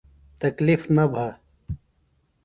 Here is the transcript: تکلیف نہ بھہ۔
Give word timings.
تکلیف 0.41 0.81
نہ 0.95 1.03
بھہ۔ 1.11 1.27